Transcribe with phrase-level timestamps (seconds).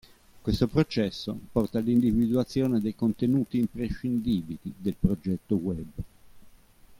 [0.41, 5.89] Questo processo porta all'individuazione dei contenuti imprescindibili del progetto web.